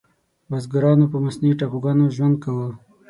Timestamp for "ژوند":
2.15-2.35